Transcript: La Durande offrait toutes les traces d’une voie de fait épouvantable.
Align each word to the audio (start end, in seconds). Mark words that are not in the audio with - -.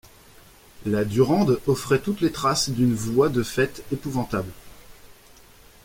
La 0.83 1.05
Durande 1.05 1.61
offrait 1.67 2.01
toutes 2.01 2.21
les 2.21 2.31
traces 2.31 2.71
d’une 2.71 2.95
voie 2.95 3.29
de 3.29 3.43
fait 3.43 3.83
épouvantable. 3.91 4.51